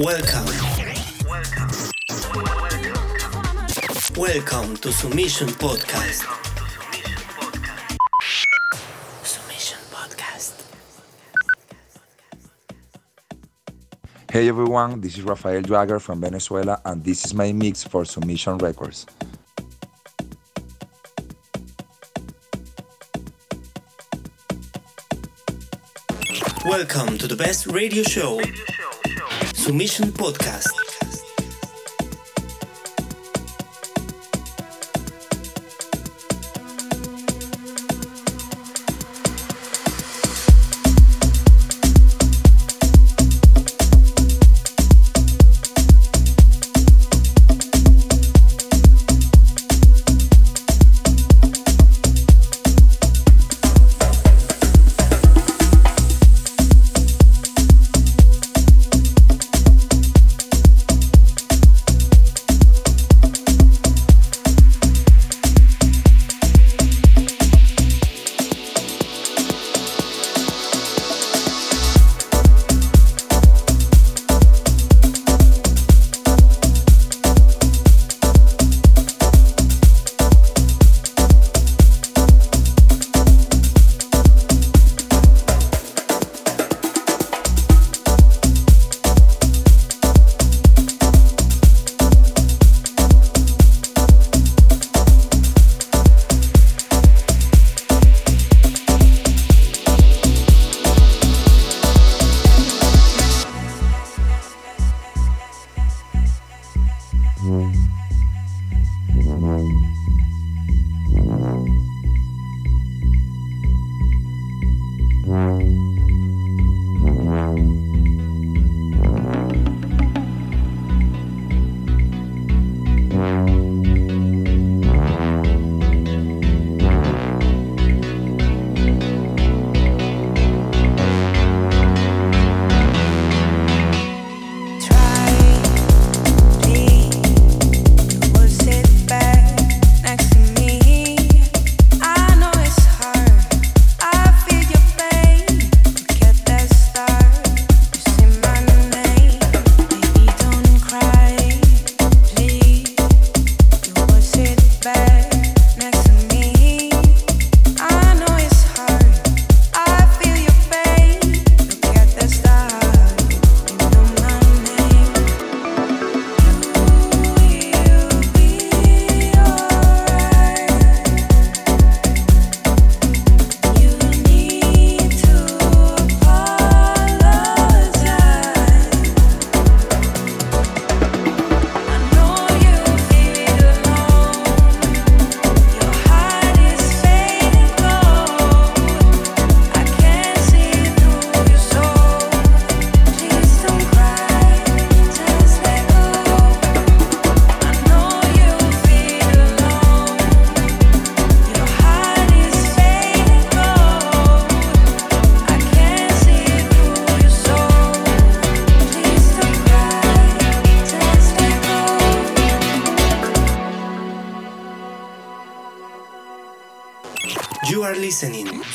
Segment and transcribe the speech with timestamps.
[0.00, 0.46] Welcome.
[4.16, 6.22] Welcome to Submission Podcast.
[9.24, 10.62] Submission Podcast.
[14.30, 18.58] Hey everyone, this is Rafael Jagger from Venezuela, and this is my mix for Submission
[18.58, 19.04] Records.
[26.64, 28.40] Welcome to the best radio show,
[29.68, 30.87] Submission Podcast.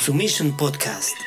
[0.04, 1.23] Submission Podcast.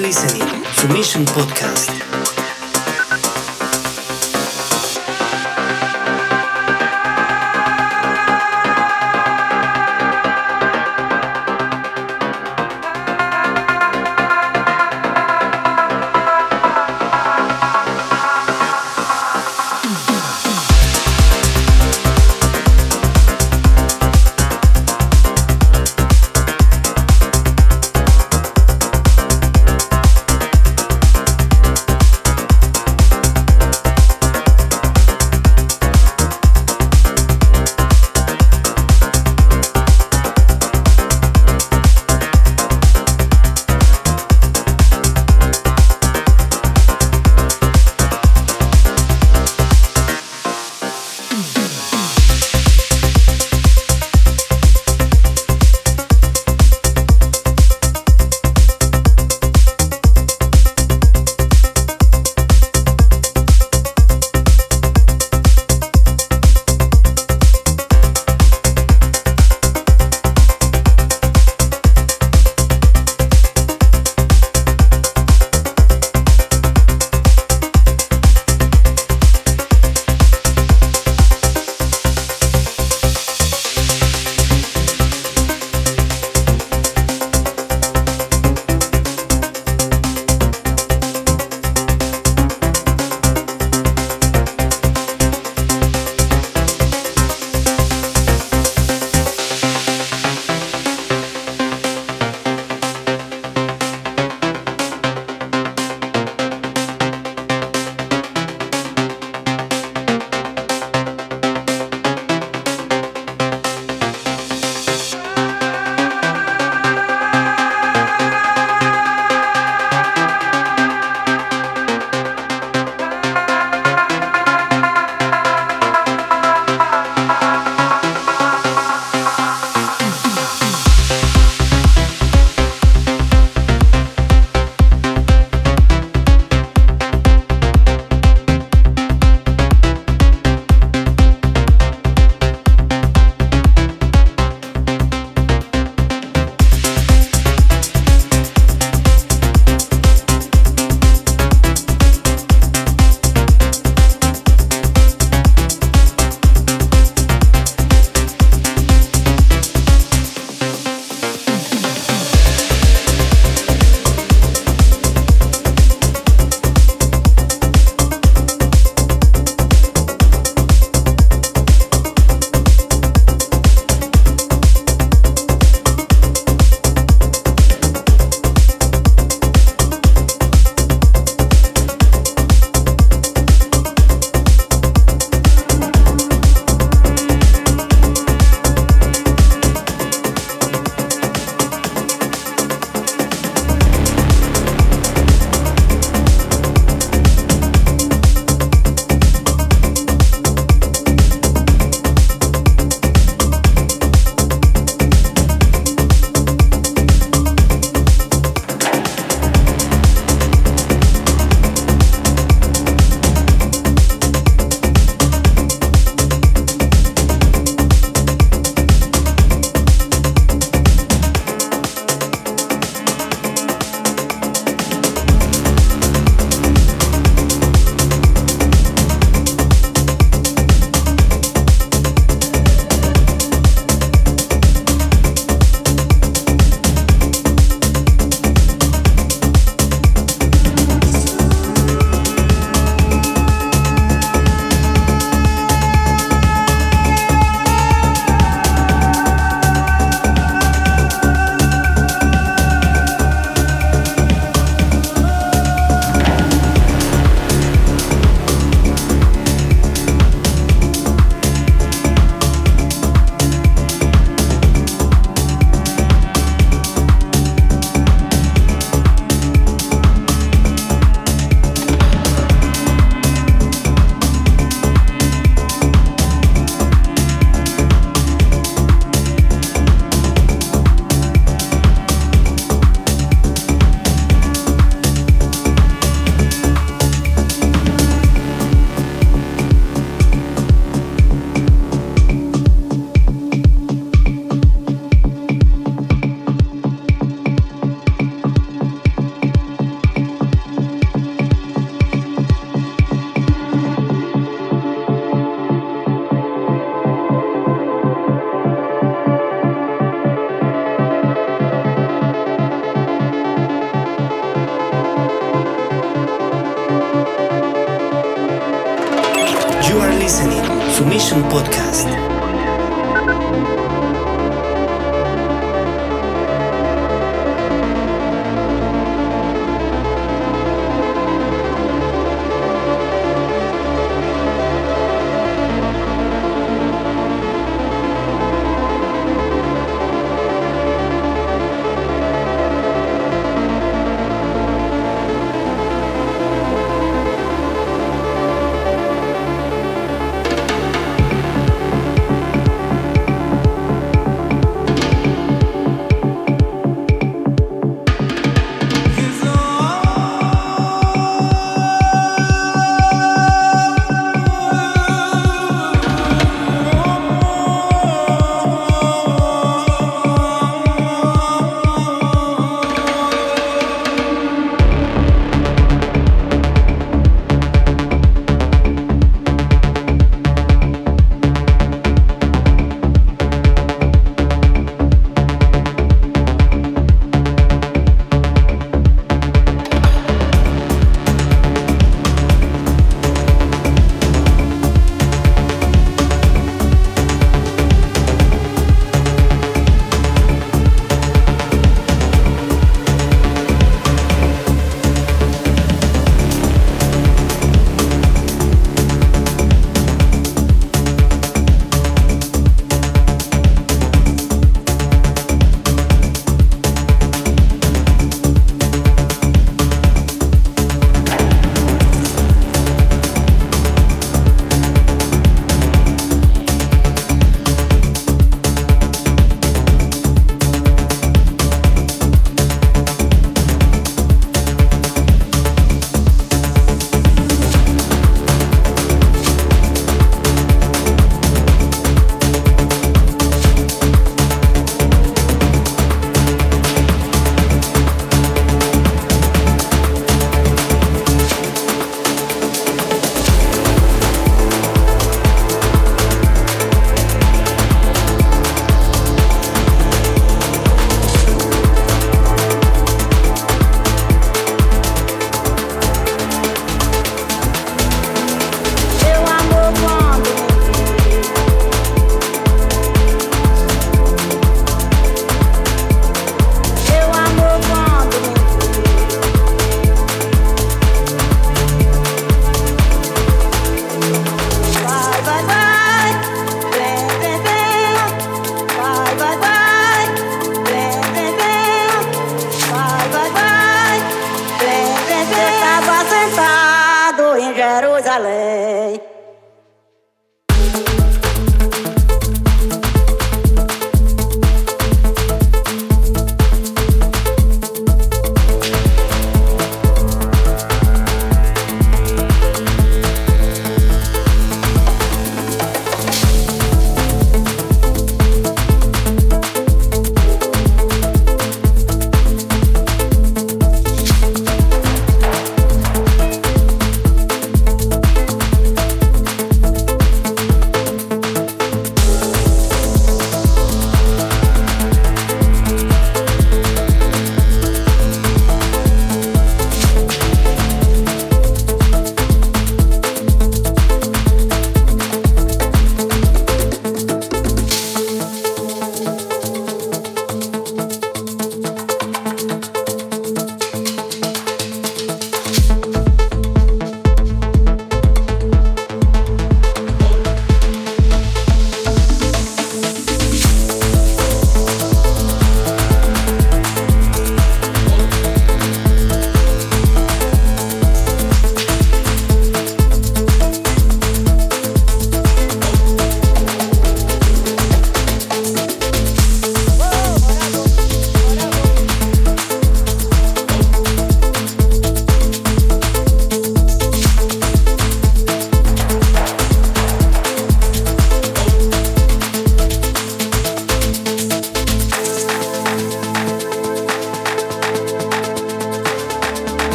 [0.00, 2.09] listening to Mission Podcast.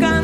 [0.00, 0.15] Càng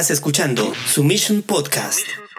[0.00, 2.29] Estás escuchando Submission Podcast.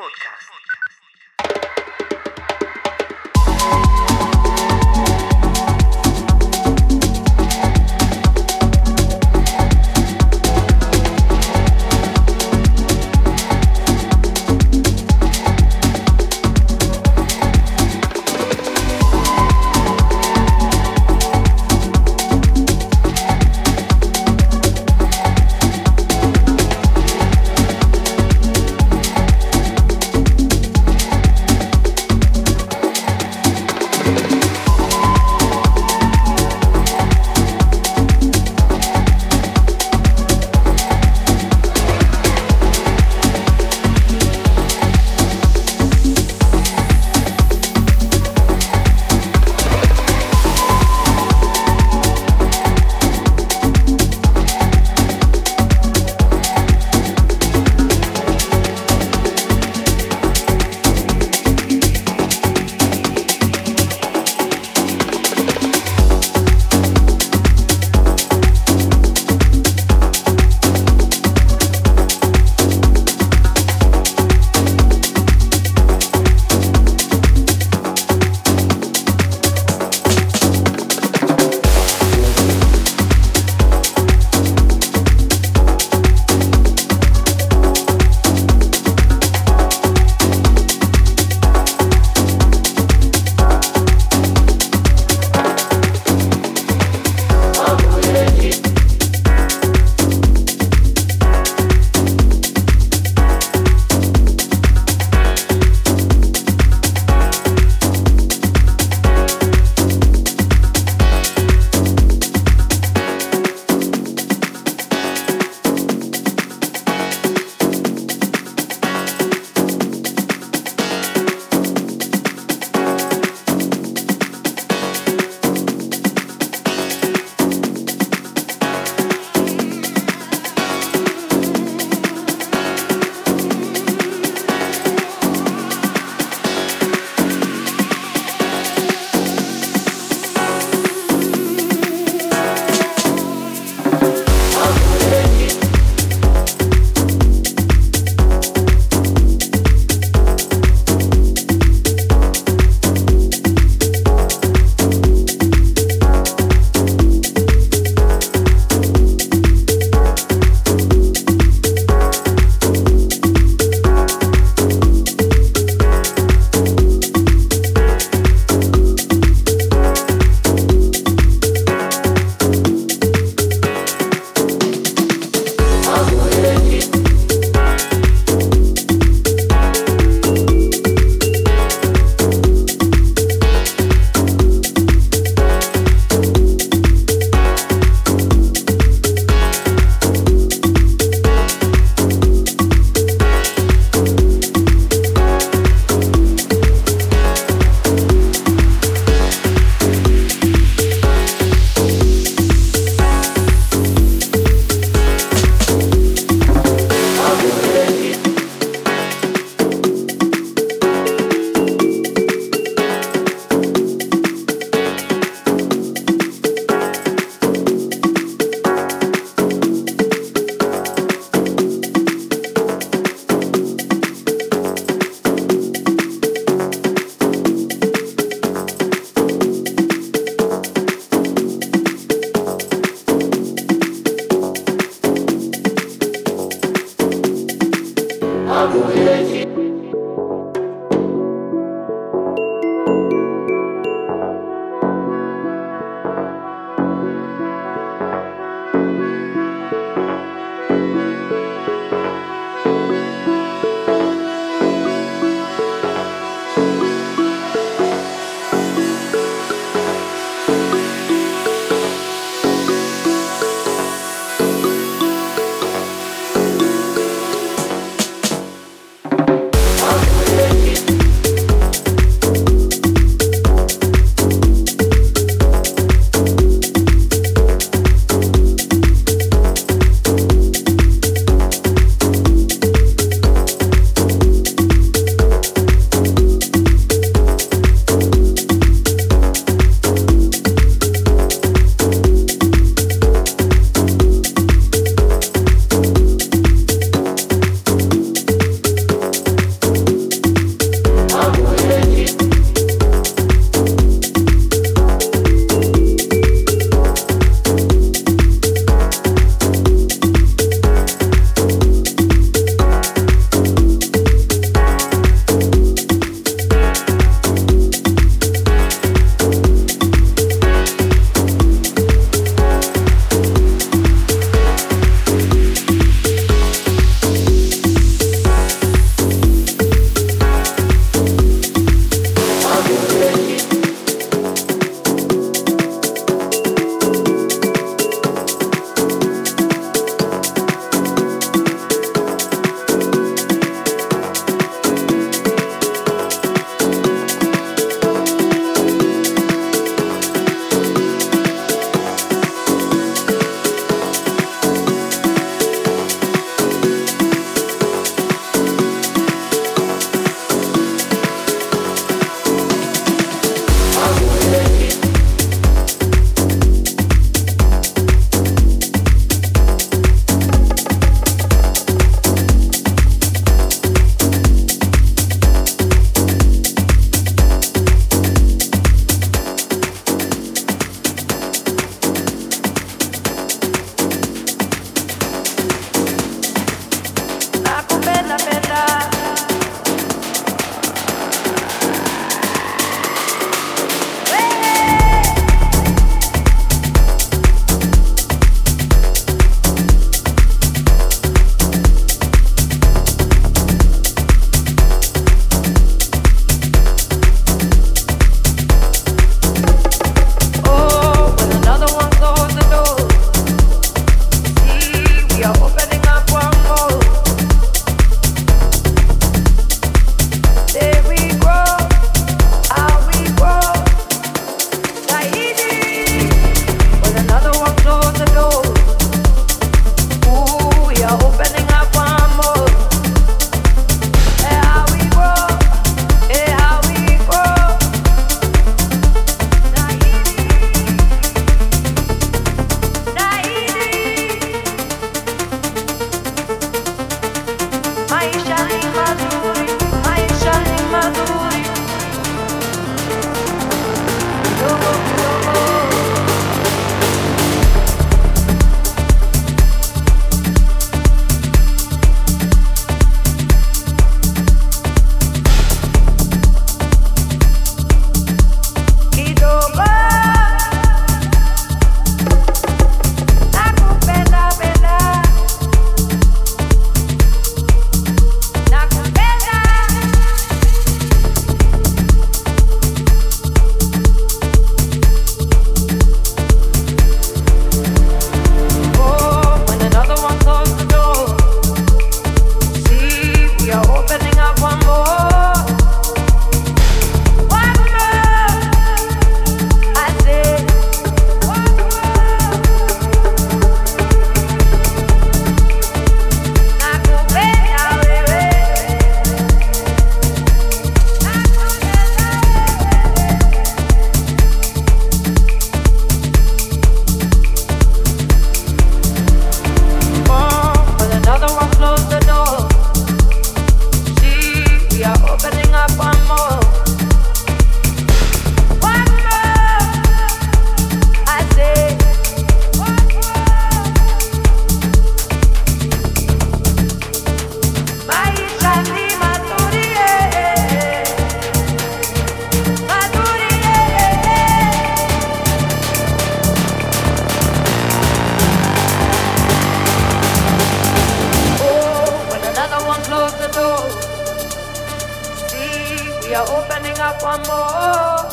[556.12, 558.03] We are opening up one more,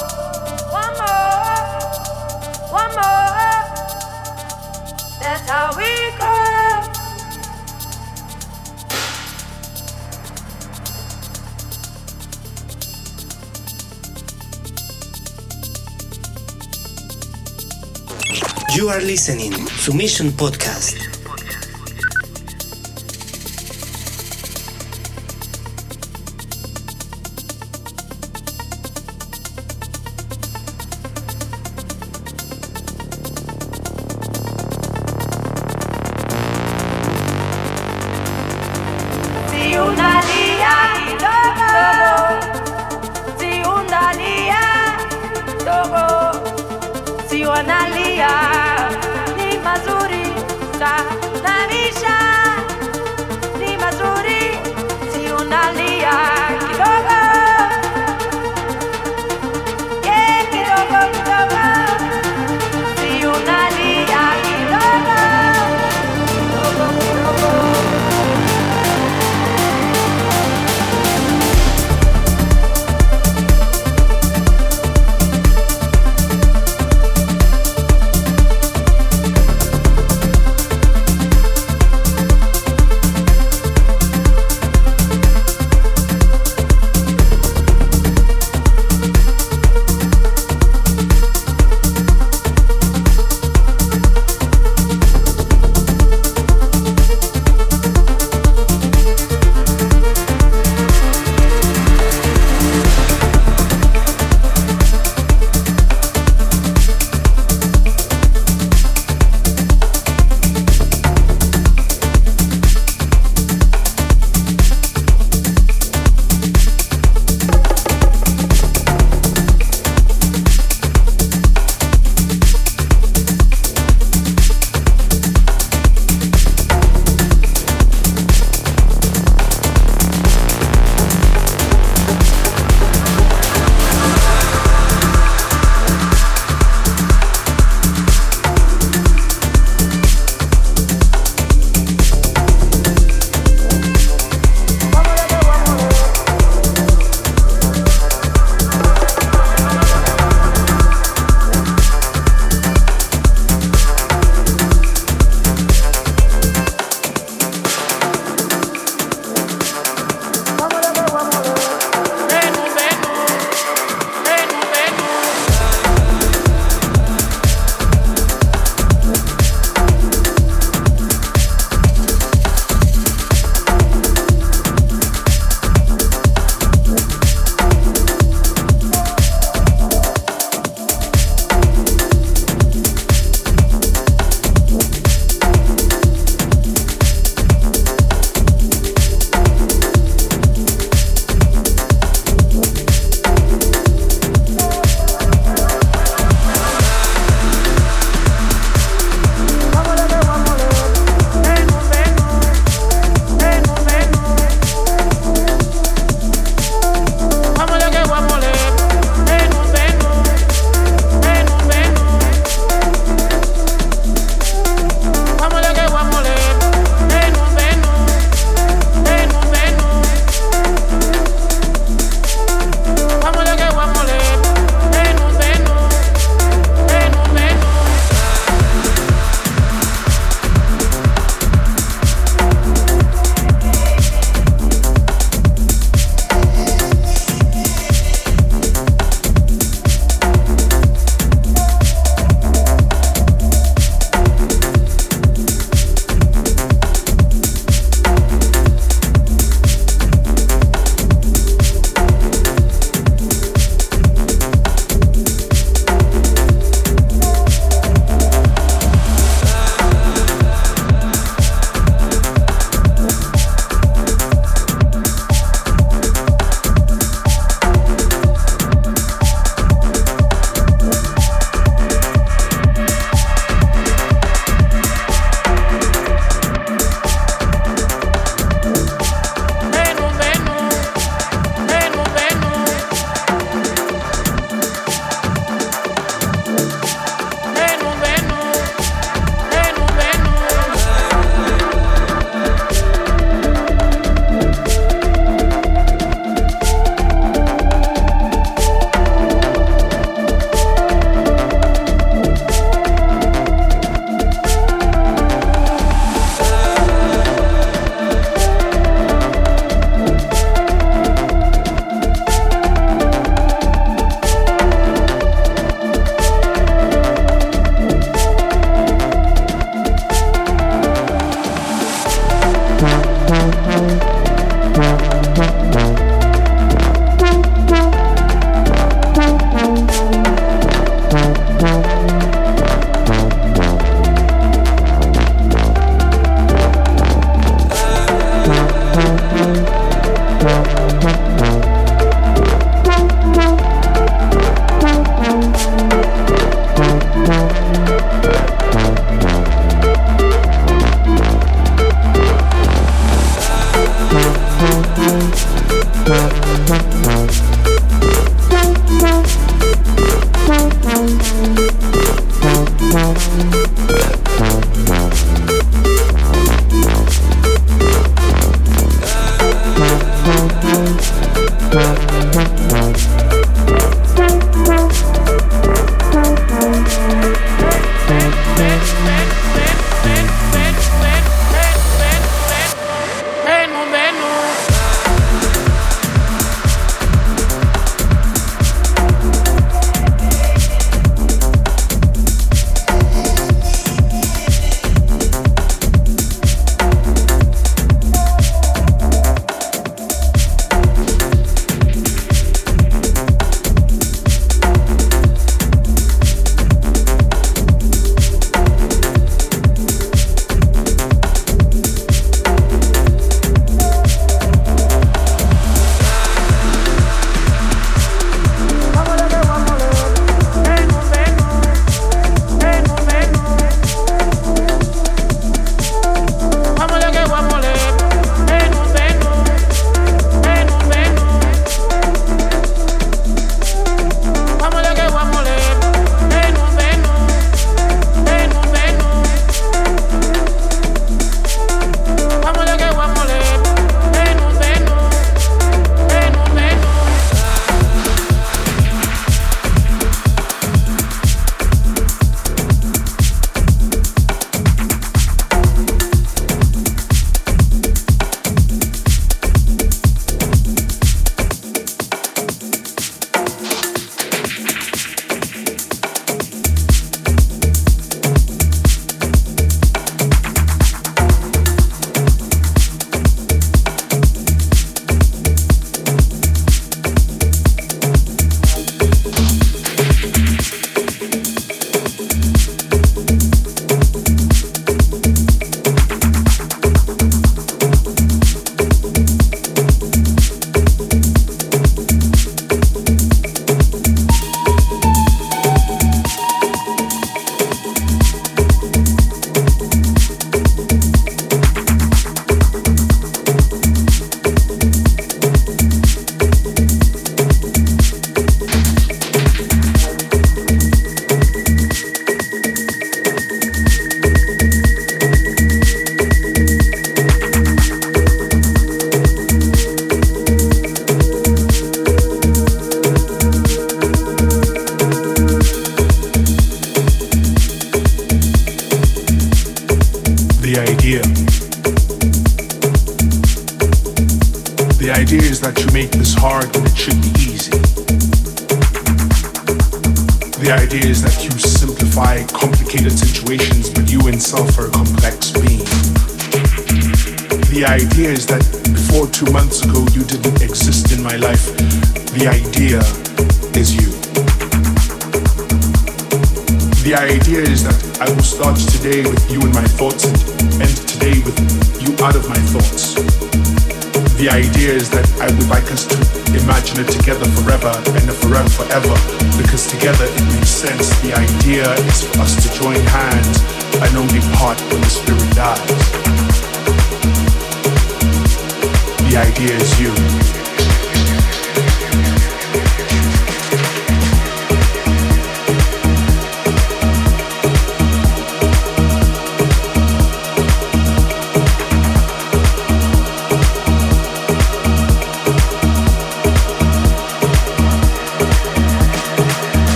[0.71, 1.59] one more,
[2.71, 3.59] one more.
[5.19, 6.31] That's how we go.
[18.77, 21.08] You are listening to Mission Podcast.